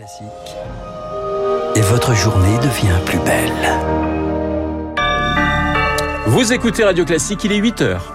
[0.00, 0.56] Classique.
[1.76, 3.52] Et votre journée devient plus belle.
[6.26, 8.14] Vous écoutez Radio Classique, il est 8 heures.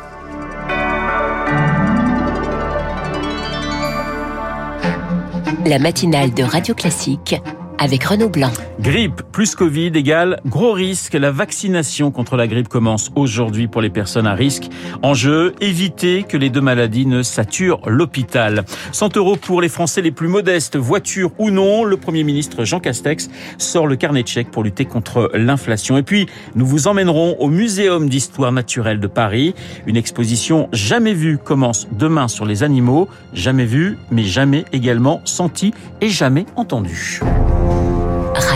[5.67, 7.35] La matinale de Radio Classique
[7.77, 8.51] avec Renaud Blanc.
[8.79, 11.13] Grippe plus Covid égale gros risque.
[11.13, 14.69] La vaccination contre la grippe commence aujourd'hui pour les personnes à risque.
[15.01, 18.63] Enjeu, éviter que les deux maladies ne saturent l'hôpital.
[18.91, 21.83] 100 euros pour les Français les plus modestes, voiture ou non.
[21.83, 25.97] Le Premier ministre Jean Castex sort le carnet de chèques pour lutter contre l'inflation.
[25.97, 29.55] Et puis, nous vous emmènerons au Muséum d'histoire naturelle de Paris.
[29.85, 33.07] Une exposition jamais vue commence demain sur les animaux.
[33.33, 37.21] Jamais vue, mais jamais également sentie et jamais entendue.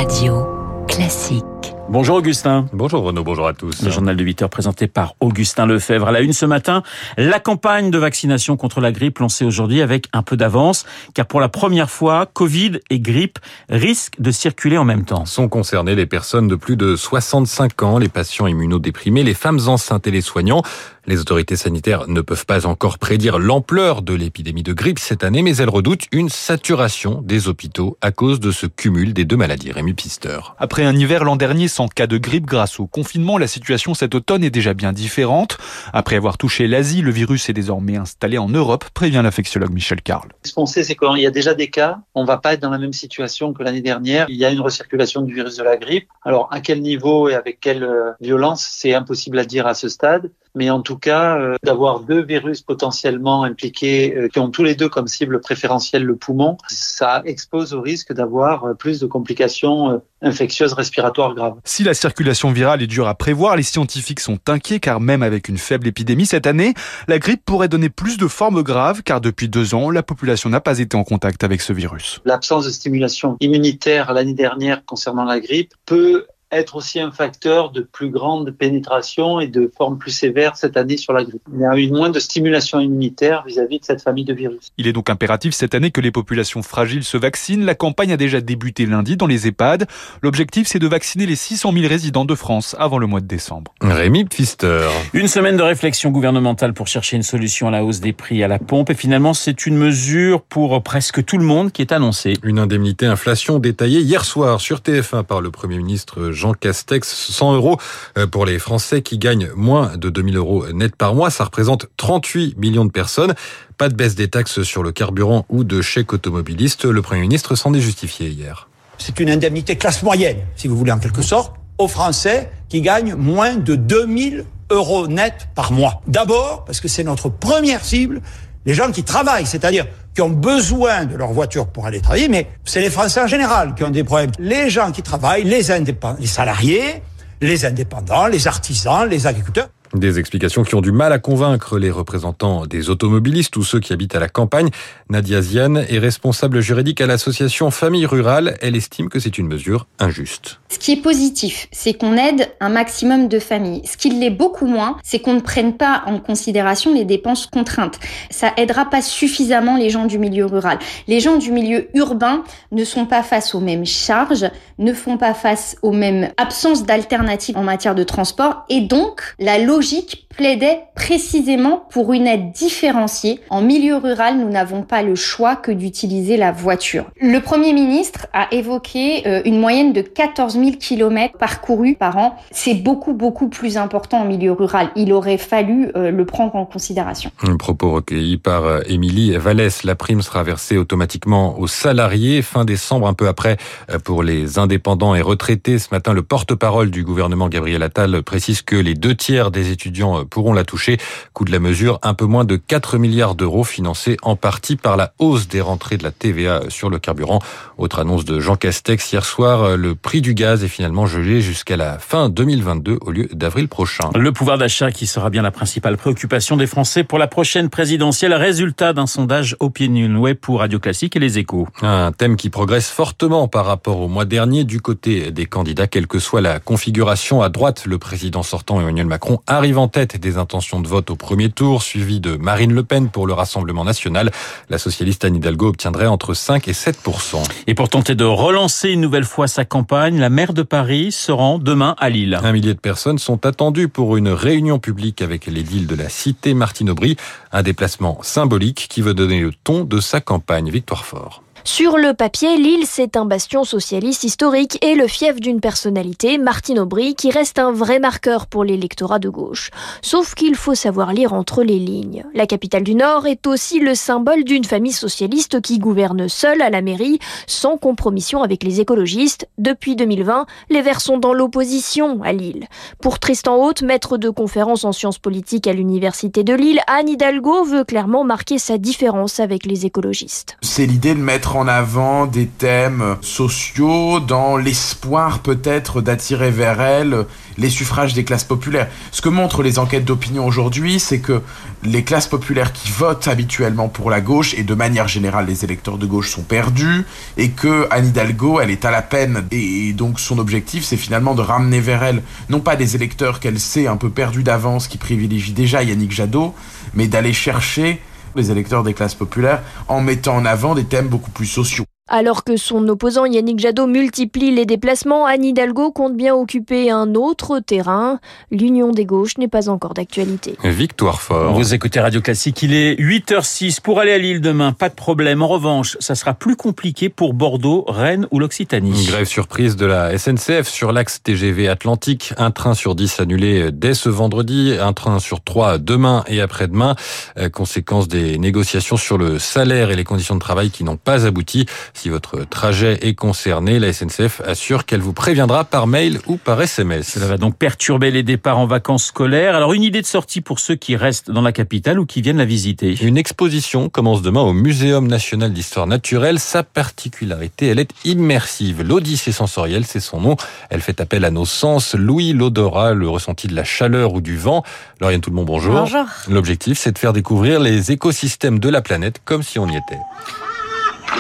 [0.10, 0.44] Radio
[0.88, 1.44] Classique.
[1.88, 2.66] Bonjour Augustin.
[2.74, 3.84] Bonjour Renaud, bonjour à tous.
[3.84, 6.08] Le journal de 8 heures présenté par Augustin Lefebvre.
[6.08, 6.82] À la une ce matin,
[7.18, 11.40] la campagne de vaccination contre la grippe lancée aujourd'hui avec un peu d'avance, car pour
[11.40, 13.38] la première fois, Covid et grippe
[13.70, 15.26] risquent de circuler en même temps.
[15.26, 20.08] Sont concernées les personnes de plus de 65 ans, les patients immunodéprimés, les femmes enceintes
[20.08, 20.64] et les soignants.
[21.10, 25.42] Les autorités sanitaires ne peuvent pas encore prédire l'ampleur de l'épidémie de grippe cette année,
[25.42, 29.72] mais elles redoutent une saturation des hôpitaux à cause de ce cumul des deux maladies.
[29.72, 30.38] Rémi Pister.
[30.60, 34.14] Après un hiver l'an dernier sans cas de grippe grâce au confinement, la situation cet
[34.14, 35.58] automne est déjà bien différente.
[35.94, 40.30] Après avoir touché l'Asie, le virus est désormais installé en Europe, prévient l'infectiologue Michel Carle.
[40.44, 42.02] Ce qu'on sait, c'est qu'il y a déjà des cas.
[42.14, 44.28] On va pas être dans la même situation que l'année dernière.
[44.30, 46.08] Il y a une recirculation du virus de la grippe.
[46.24, 49.90] Alors, à quel niveau et avec quelle euh, violence, c'est impossible à dire à ce
[49.90, 54.64] stade mais en tout cas euh, d'avoir deux virus potentiellement impliqués euh, qui ont tous
[54.64, 59.08] les deux comme cible préférentielle le poumon, ça expose au risque d'avoir euh, plus de
[59.08, 61.56] complications infectieuses respiratoires graves.
[61.64, 65.48] Si la circulation virale est dure à prévoir, les scientifiques sont inquiets car même avec
[65.48, 66.74] une faible épidémie cette année,
[67.08, 70.62] la grippe pourrait donner plus de formes graves car depuis deux ans, la population n'a
[70.62, 72.20] pas été en contact avec ce virus.
[72.26, 77.82] L'absence de stimulation immunitaire l'année dernière concernant la grippe peut être aussi un facteur de
[77.82, 81.42] plus grande pénétration et de forme plus sévère cette année sur la grippe.
[81.54, 84.72] Il y a eu moins de stimulation immunitaire vis-à-vis de cette famille de virus.
[84.78, 87.66] Il est donc impératif cette année que les populations fragiles se vaccinent.
[87.66, 89.88] La campagne a déjà débuté lundi dans les EHPAD.
[90.22, 93.74] L'objectif, c'est de vacciner les 600 000 résidents de France avant le mois de décembre.
[93.82, 94.88] Rémi Pfister.
[95.14, 98.48] Une semaine de réflexion gouvernementale pour chercher une solution à la hausse des prix à
[98.48, 98.90] la pompe.
[98.90, 102.34] Et finalement, c'est une mesure pour presque tout le monde qui est annoncée.
[102.44, 107.54] Une indemnité inflation détaillée hier soir sur TF1 par le Premier ministre Jean Castex, 100
[107.56, 107.78] euros
[108.18, 111.30] euh, pour les Français qui gagnent moins de 2000 euros net par mois.
[111.30, 113.36] Ça représente 38 millions de personnes.
[113.78, 116.86] Pas de baisse des taxes sur le carburant ou de chèques automobilistes.
[116.86, 118.70] Le Premier ministre s'en est justifié hier.
[118.98, 123.16] C'est une indemnité classe moyenne, si vous voulez en quelque sorte, aux Français qui gagnent
[123.16, 126.02] moins de 2000 euros net par mois.
[126.08, 128.22] D'abord, parce que c'est notre première cible,
[128.66, 132.48] les gens qui travaillent, c'est-à-dire qui ont besoin de leur voiture pour aller travailler, mais
[132.66, 134.32] c'est les Français en général qui ont des problèmes.
[134.40, 137.02] Les gens qui travaillent, les indépendants, les salariés,
[137.42, 139.70] les indépendants, les artisans, les agriculteurs.
[139.96, 143.92] Des explications qui ont du mal à convaincre les représentants des automobilistes ou ceux qui
[143.92, 144.70] habitent à la campagne.
[145.10, 148.56] Nadia Ziane est responsable juridique à l'association Famille Rurale.
[148.62, 150.60] Elle estime que c'est une mesure injuste.
[150.70, 153.82] Ce qui est positif, c'est qu'on aide un maximum de familles.
[153.86, 158.00] Ce qui l'est beaucoup moins, c'est qu'on ne prenne pas en considération les dépenses contraintes.
[158.30, 160.78] Ça aidera pas suffisamment les gens du milieu rural.
[161.08, 164.46] Les gens du milieu urbain ne sont pas face aux mêmes charges,
[164.78, 169.58] ne font pas face aux mêmes absences d'alternatives en matière de transport et donc la
[169.80, 173.42] logique plaidait précisément pour une aide différenciée.
[173.50, 177.06] En milieu rural, nous n'avons pas le choix que d'utiliser la voiture.
[177.20, 182.38] Le Premier ministre a évoqué euh, une moyenne de 14 000 km parcourus par an.
[182.52, 184.92] C'est beaucoup, beaucoup plus important en milieu rural.
[184.96, 187.32] Il aurait fallu euh, le prendre en considération.
[187.44, 189.84] Un propos recueilli par euh, Émilie Vallès.
[189.84, 193.58] La prime sera versée automatiquement aux salariés fin décembre, un peu après
[194.04, 195.80] pour les indépendants et retraités.
[195.80, 200.26] Ce matin, le porte-parole du gouvernement, Gabriel Attal, précise que les deux tiers des étudiants
[200.26, 200.98] pourront la toucher.
[201.34, 204.98] Coût de la mesure, un peu moins de 4 milliards d'euros financés en partie par
[204.98, 207.40] la hausse des rentrées de la TVA sur le carburant.
[207.78, 211.78] Autre annonce de Jean Castex hier soir, le prix du gaz est finalement gelé jusqu'à
[211.78, 214.10] la fin 2022 au lieu d'avril prochain.
[214.16, 218.34] Le pouvoir d'achat qui sera bien la principale préoccupation des Français pour la prochaine présidentielle.
[218.34, 221.68] Résultat d'un sondage Opinionway pour Radio Classique et les échos.
[221.82, 226.08] Un thème qui progresse fortement par rapport au mois dernier du côté des candidats, quelle
[226.08, 227.86] que soit la configuration à droite.
[227.86, 231.84] Le président sortant Emmanuel Macron arrive en tête des intentions de vote au premier tour,
[231.84, 234.32] suivi de Marine Le Pen pour le Rassemblement national.
[234.70, 239.02] La socialiste Anne Hidalgo obtiendrait entre 5 et 7% Et pour tenter de relancer une
[239.02, 242.40] nouvelle fois sa campagne, la maire de Paris se rend demain à Lille.
[242.42, 246.08] Un millier de personnes sont attendues pour une réunion publique avec les villes de la
[246.08, 247.18] cité Martine Aubry,
[247.52, 250.70] un déplacement symbolique qui veut donner le ton de sa campagne.
[250.70, 251.44] Victoire Fort.
[251.72, 256.80] Sur le papier, Lille, c'est un bastion socialiste historique et le fief d'une personnalité, Martine
[256.80, 259.70] Aubry, qui reste un vrai marqueur pour l'électorat de gauche.
[260.02, 262.26] Sauf qu'il faut savoir lire entre les lignes.
[262.34, 266.72] La capitale du Nord est aussi le symbole d'une famille socialiste qui gouverne seule à
[266.72, 269.48] la mairie, sans compromission avec les écologistes.
[269.60, 272.68] Depuis 2020, les Verts sont dans l'opposition à Lille.
[273.00, 277.64] Pour Tristan Haute, maître de conférence en sciences politiques à l'Université de Lille, Anne Hidalgo
[277.64, 280.58] veut clairement marquer sa différence avec les écologistes.
[280.64, 287.26] C'est l'idée de mettre avant des thèmes sociaux dans l'espoir peut-être d'attirer vers elle
[287.58, 288.88] les suffrages des classes populaires.
[289.12, 291.42] Ce que montrent les enquêtes d'opinion aujourd'hui, c'est que
[291.84, 295.98] les classes populaires qui votent habituellement pour la gauche, et de manière générale les électeurs
[295.98, 297.06] de gauche sont perdus,
[297.38, 301.36] et que Anne Hidalgo, elle est à la peine, et donc son objectif, c'est finalement
[301.36, 304.98] de ramener vers elle, non pas des électeurs qu'elle sait un peu perdus d'avance, qui
[304.98, 306.56] privilégient déjà Yannick Jadot,
[306.94, 308.02] mais d'aller chercher
[308.40, 311.86] les électeurs des classes populaires en mettant en avant des thèmes beaucoup plus sociaux.
[312.12, 317.14] Alors que son opposant Yannick Jadot multiplie les déplacements, Anne Hidalgo compte bien occuper un
[317.14, 318.20] autre terrain.
[318.50, 320.56] L'union des gauches n'est pas encore d'actualité.
[320.64, 321.54] Victoire fort.
[321.54, 325.44] Vous écoutez Radio Classique, il est 8h06 pour aller à Lille demain, pas de problème.
[325.44, 329.06] En revanche, ça sera plus compliqué pour Bordeaux, Rennes ou l'Occitanie.
[329.06, 332.34] Grève surprise de la SNCF sur l'axe TGV Atlantique.
[332.38, 336.96] Un train sur 10 annulé dès ce vendredi, un train sur 3 demain et après-demain.
[337.38, 341.28] Euh, conséquence des négociations sur le salaire et les conditions de travail qui n'ont pas
[341.28, 341.68] abouti.
[342.00, 346.62] Si votre trajet est concerné, la SNCF assure qu'elle vous préviendra par mail ou par
[346.62, 347.06] SMS.
[347.06, 349.54] Cela va donc perturber les départs en vacances scolaires.
[349.54, 352.38] Alors une idée de sortie pour ceux qui restent dans la capitale ou qui viennent
[352.38, 352.96] la visiter?
[353.02, 356.40] Une exposition commence demain au Muséum national d'histoire naturelle.
[356.40, 358.82] Sa particularité, elle est immersive.
[358.82, 360.38] L'Odyssée sensorielle, c'est son nom.
[360.70, 364.38] Elle fait appel à nos sens, l'ouïe, l'odorat, le ressenti de la chaleur ou du
[364.38, 364.64] vent.
[365.02, 365.74] Lauriane Tout le monde, bonjour.
[365.74, 366.06] Bonjour.
[366.30, 370.00] L'objectif, c'est de faire découvrir les écosystèmes de la planète comme si on y était.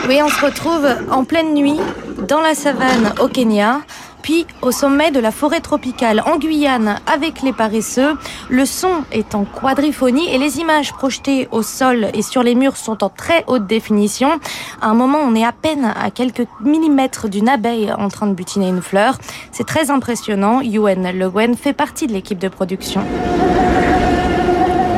[0.07, 1.79] Oui, on se retrouve en pleine nuit
[2.27, 3.81] dans la savane au Kenya,
[4.21, 8.17] puis au sommet de la forêt tropicale en Guyane avec les paresseux.
[8.49, 12.77] Le son est en quadriphonie et les images projetées au sol et sur les murs
[12.77, 14.39] sont en très haute définition.
[14.81, 18.33] À un moment, on est à peine à quelques millimètres d'une abeille en train de
[18.33, 19.17] butiner une fleur.
[19.51, 20.61] C'est très impressionnant.
[20.61, 23.01] Yuen Le Guen fait partie de l'équipe de production.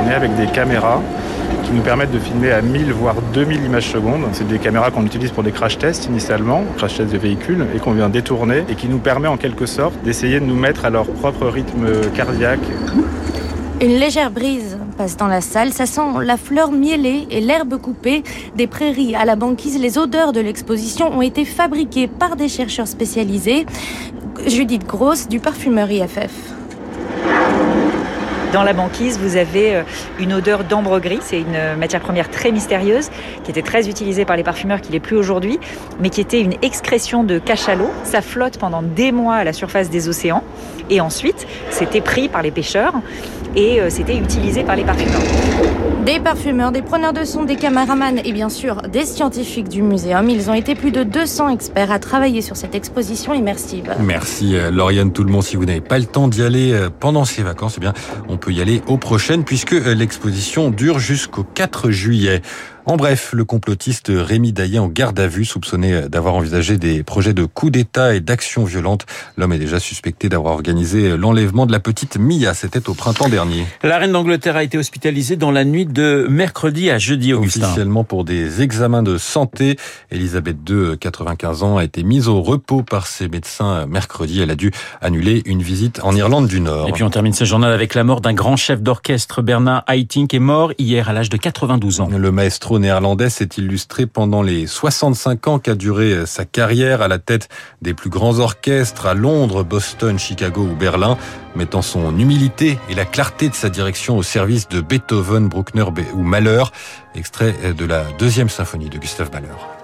[0.03, 1.01] On est avec des caméras
[1.63, 4.25] qui nous permettent de filmer à 1000 voire 2000 images secondes.
[4.33, 7.79] C'est des caméras qu'on utilise pour des crash tests initialement, crash tests de véhicules, et
[7.79, 10.89] qu'on vient détourner et qui nous permet en quelque sorte d'essayer de nous mettre à
[10.89, 12.59] leur propre rythme cardiaque.
[13.81, 18.21] Une légère brise passe dans la salle, ça sent la fleur mielée et l'herbe coupée
[18.55, 19.79] des prairies à la banquise.
[19.79, 23.65] Les odeurs de l'exposition ont été fabriquées par des chercheurs spécialisés.
[24.45, 26.60] Judith Gross du parfumeur IFF.
[28.53, 29.83] Dans la banquise, vous avez euh,
[30.19, 31.19] une odeur d'ambre gris.
[31.21, 33.09] C'est une euh, matière première très mystérieuse
[33.45, 35.57] qui était très utilisée par les parfumeurs, qui l'est plus aujourd'hui,
[36.01, 37.91] mais qui était une excrétion de cachalot.
[38.03, 40.43] Ça flotte pendant des mois à la surface des océans.
[40.89, 42.93] Et ensuite, c'était pris par les pêcheurs
[43.55, 45.21] et euh, c'était utilisé par les parfumeurs.
[46.05, 50.29] Des parfumeurs, des preneurs de son, des caméramans et bien sûr des scientifiques du muséum.
[50.29, 53.93] Ils ont été plus de 200 experts à travailler sur cette exposition immersive.
[53.99, 55.43] Merci Lauriane Tout le monde.
[55.43, 57.93] Si vous n'avez pas le temps d'y aller pendant ces vacances, eh bien,
[58.29, 62.41] on peut y aller aux prochaines puisque l'exposition dure jusqu'au 4 juillet.
[62.87, 67.33] En bref, le complotiste Rémi Daillé en garde à vue, soupçonné d'avoir envisagé des projets
[67.33, 69.05] de coup d'État et d'actions violentes.
[69.37, 72.55] L'homme est déjà suspecté d'avoir organisé l'enlèvement de la petite Mia.
[72.55, 73.67] C'était au printemps dernier.
[73.83, 77.65] La reine d'Angleterre a été hospitalisée dans la nuit de mercredi à jeudi, Augustin.
[77.65, 79.77] Officiellement pour des examens de santé.
[80.09, 84.41] Elisabeth II, 95 ans, a été mise au repos par ses médecins mercredi.
[84.41, 86.89] Elle a dû annuler une visite en Irlande du Nord.
[86.89, 90.33] Et puis on termine ce journal avec la mort d'un grand chef d'orchestre, Bernard Haitink,
[90.33, 92.09] est mort hier à l'âge de 92 ans.
[92.09, 97.19] Le maestro néerlandais s'est illustré pendant les 65 ans qu'a duré sa carrière à la
[97.19, 97.49] tête
[97.81, 101.17] des plus grands orchestres à Londres, Boston, Chicago ou Berlin,
[101.55, 106.21] mettant son humilité et la clarté de sa direction au service de Beethoven, Bruckner ou
[106.21, 106.63] Mahler,
[107.15, 109.80] extrait de la deuxième symphonie de Gustave Mahler.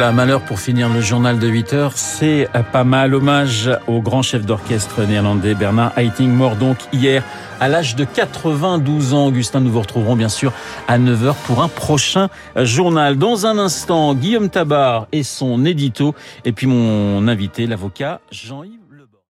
[0.00, 1.92] Voilà, malheur pour finir le journal de 8 heures.
[1.94, 3.14] C'est pas mal.
[3.14, 7.22] Hommage au grand chef d'orchestre néerlandais Bernard Haitink, mort donc hier
[7.60, 9.26] à l'âge de 92 ans.
[9.26, 10.54] Augustin, nous vous retrouverons bien sûr
[10.88, 13.18] à 9 heures pour un prochain journal.
[13.18, 16.14] Dans un instant, Guillaume Tabar et son édito.
[16.46, 18.89] Et puis mon invité, l'avocat Jean-Yves